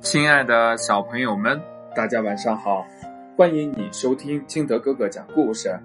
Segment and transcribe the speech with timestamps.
[0.00, 1.60] 亲爱的小朋友们，
[1.94, 2.86] 大家晚上好！
[3.36, 5.76] 欢迎你收听金德哥哥讲故事。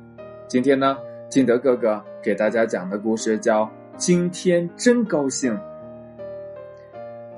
[0.47, 0.95] 今天呢，
[1.29, 3.65] 金德哥哥给大家讲的故事叫
[3.97, 5.53] 《今天真高兴》。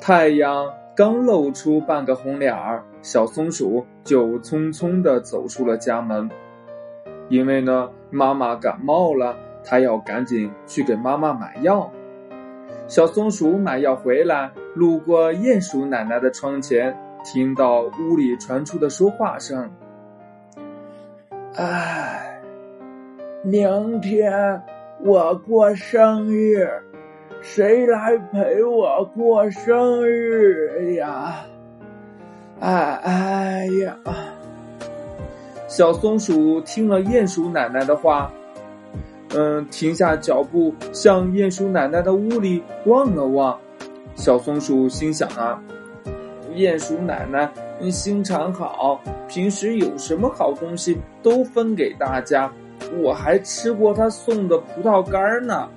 [0.02, 6.30] 太阳刚露出半个红脸儿，小松鼠就匆匆的走出了家门。
[7.30, 11.90] 因为呢，妈妈感冒了，它要赶紧去给妈妈买药。
[12.88, 19.72] 小松鼠买药回来，路过鼹鼠奶奶的窗前，听到屋里传出的说话声
[21.56, 22.40] ：“哎，
[23.42, 24.62] 明天
[25.02, 26.70] 我过生日，
[27.42, 31.38] 谁来陪我过生日呀？
[32.60, 33.98] 哎哎呀！”
[35.68, 38.30] 小松鼠听了鼹鼠奶奶的话。
[39.38, 43.60] 嗯，停下脚步，向鼹鼠奶奶的屋里望了望。
[44.16, 45.62] 小松鼠心想啊，
[46.56, 47.52] 鼹鼠奶奶
[47.92, 52.52] 心肠好，平时有什么好东西都分给大家，
[52.98, 55.70] 我还吃过她送的葡萄干呢。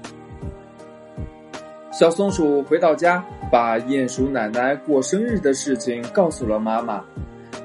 [1.90, 7.04] 小松鼠回到家，把鼹鼠奶奶过生日的事情告诉了妈妈。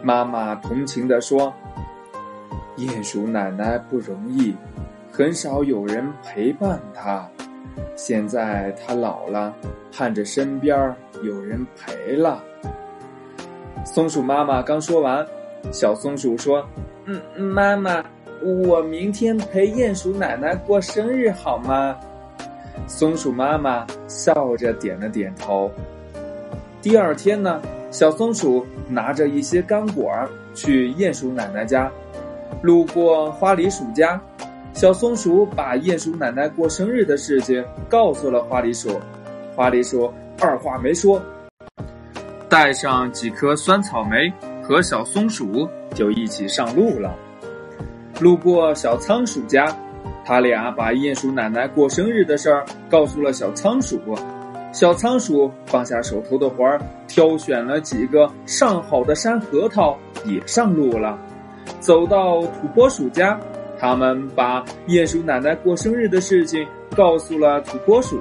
[0.01, 1.53] 妈妈同情地说
[2.75, 4.55] ：“鼹鼠奶奶不容易。”
[5.15, 7.29] 很少有人陪伴她，
[7.95, 9.53] 现在他老了，
[9.91, 12.43] 盼着身边有人陪了。
[13.85, 15.25] 松鼠妈妈刚说完，
[15.71, 16.65] 小松鼠说
[17.05, 18.03] ：“嗯，妈妈，
[18.65, 21.97] 我明天陪鼹鼠奶奶过生日好吗？”
[22.87, 25.71] 松鼠妈妈笑着点了点头。
[26.81, 30.11] 第二天呢，小松鼠拿着一些干果
[30.53, 31.89] 去鼹鼠奶奶家，
[32.61, 34.19] 路过花梨鼠家。
[34.73, 38.99] 小松鼠把鼹鼠奶奶过生日的事情告诉了花梨鼠，
[39.55, 41.21] 花梨鼠二话没说，
[42.49, 47.15] 带上几颗酸草莓和小松鼠就一起上路了。
[48.19, 49.65] 路过小仓鼠家，
[50.25, 53.99] 他俩把鼹鼠奶奶过生日的事儿告诉了小仓鼠，
[54.71, 59.95] 小仓鼠放下手头的活儿，挑选了几个上好的山核桃
[60.25, 61.17] 也上路了。
[61.79, 63.39] 走到土拨鼠家。
[63.83, 68.17] 他们把鼹鼠奶奶过生日的事情告诉了土拨鼠，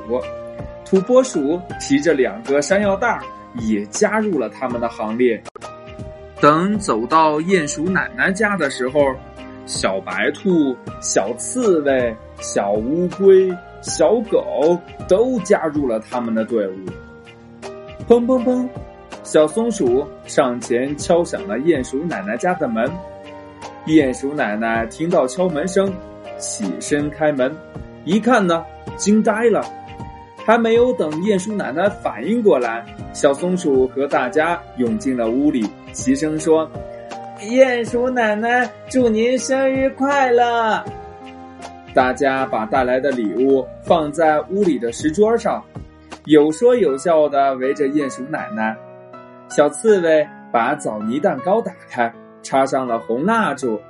[0.85, 3.21] 土拨鼠提着两个山药袋
[3.61, 5.41] 也加入了他们的行列。
[6.41, 9.15] 等走到鼹鼠奶奶家的时候，
[9.65, 13.49] 小白兔、小刺猬、小乌龟、
[13.83, 16.75] 小狗都加入了他们的队伍。
[18.09, 18.69] 砰砰砰，
[19.23, 22.91] 小松鼠上前敲响了鼹鼠奶奶家的门。
[23.87, 25.93] 鼹鼠奶奶听到敲门声，
[26.39, 27.53] 起身开门，
[28.05, 28.65] 一看呢，
[28.97, 29.65] 惊呆了。
[30.45, 36.69] 还没有等鼹鼠奶奶反应过来，小松鼠和大家涌进了屋里，齐声说
[37.43, 40.85] ：“鼹鼠奶奶，祝您生日快乐！”
[41.95, 45.63] 大家把带来的礼物放在屋里的石桌上，
[46.25, 48.77] 有说有笑的围着鼹鼠奶奶。
[49.49, 52.13] 小刺猬把枣泥蛋糕打开。
[52.43, 53.81] 插上了红蜡烛，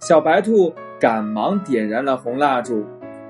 [0.00, 2.86] 小白兔赶忙点燃了红蜡烛，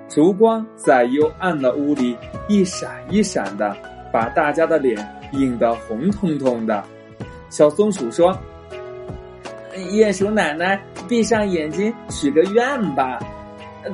[0.08, 2.16] 烛光在幽暗的屋里
[2.48, 3.76] 一闪一闪的，
[4.12, 4.96] 把大家的脸
[5.32, 6.82] 映得红彤彤的。
[7.48, 8.36] 小松鼠说
[9.74, 13.18] ：“鼹鼠奶奶，闭上眼睛许个愿吧。”“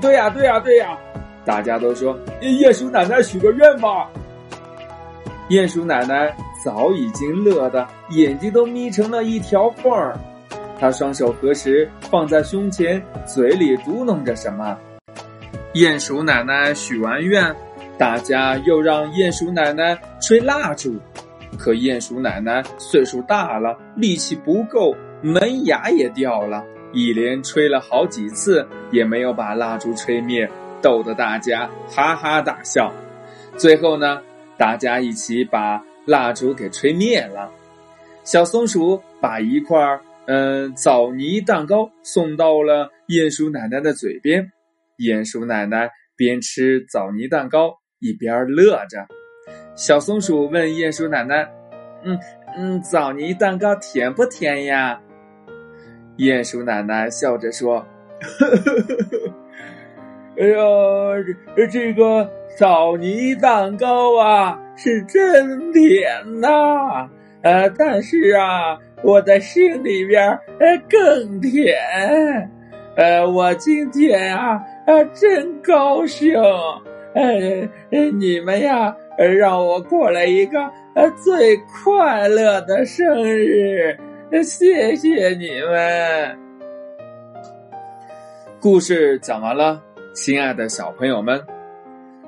[0.00, 0.96] 对呀，对呀，对呀！”
[1.44, 4.08] 大家都说：“鼹鼠奶奶许个愿吧。”
[5.50, 10.16] 鼹鼠奶奶早已经乐得眼睛都眯成了一条缝儿。
[10.78, 14.76] 他双手合十，放在胸前，嘴里嘟囔着什么。
[15.74, 17.54] 鼹鼠奶奶许完愿，
[17.96, 20.98] 大家又让鼹鼠奶奶吹蜡烛。
[21.58, 30.48] 可鼹鼠奶奶岁数大了，力气不够，门牙也掉了，一连吹了好几次，也没有把蜡烛吹灭，
[30.80, 32.92] 逗得大家哈哈大笑。
[33.56, 34.20] 最后呢，
[34.56, 37.50] 大家一起把蜡烛给吹灭了。
[38.24, 39.78] 小松鼠把一块
[40.26, 44.52] 嗯，枣泥蛋糕送到了鼹鼠奶奶的嘴边，
[44.98, 49.06] 鼹鼠奶奶边吃枣泥蛋糕一边乐着。
[49.74, 51.48] 小松鼠问鼹鼠奶奶
[52.04, 52.18] ：“嗯
[52.56, 55.00] 嗯，枣泥蛋糕甜不甜呀？”
[56.18, 57.84] 鼹鼠奶奶笑着说
[58.20, 59.34] ：“呵呵呵呵，
[60.38, 60.56] 哎呀，
[61.56, 67.08] 这这个枣泥蛋糕啊，是真甜呐！
[67.42, 70.30] 呃，但是啊。”我的心里边
[70.60, 71.74] 呃更甜，
[72.94, 74.52] 呃，我今天啊
[74.86, 76.40] 啊真高兴，
[77.14, 77.68] 呃，
[78.12, 78.96] 你们呀
[79.40, 80.60] 让我过了一个
[80.94, 83.98] 呃最快乐的生日！
[84.44, 86.38] 谢谢你们。
[88.60, 89.82] 故事讲完了，
[90.14, 91.44] 亲爱的小朋友们，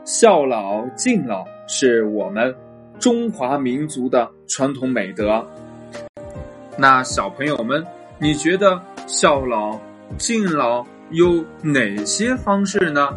[0.02, 2.52] 孝老敬老是我们
[2.98, 5.46] 中华民族的传统美德。
[6.76, 7.84] 那小朋友们，
[8.18, 9.78] 你觉得孝老
[10.18, 13.08] 敬老有哪些方式呢？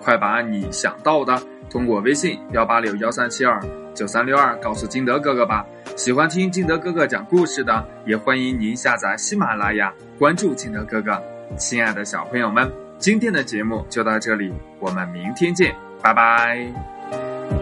[0.00, 1.40] 快把你想到的
[1.70, 3.58] 通过微信幺八六幺三七二
[3.94, 5.64] 九三六二告诉金德哥哥吧。
[5.96, 11.22] 喜欢听金德哥哥讲故事的，也欢迎您下载喜马拉雅，关注金德哥哥。
[11.56, 17.53] 亲爱的小朋友们，今天的节目就到这里，我们明天见，拜拜。